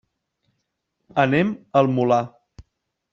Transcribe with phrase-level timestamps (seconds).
[1.25, 1.53] Anem
[1.83, 2.21] al Molar.